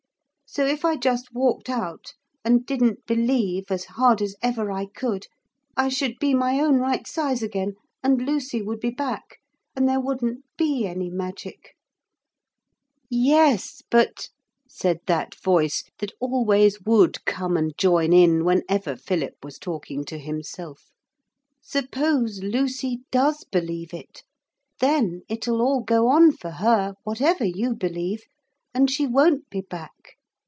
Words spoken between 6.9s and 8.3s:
size again, and